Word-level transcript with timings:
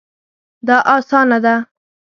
دا 0.67 0.77
اسانه 0.95 1.37
ده 1.43 1.55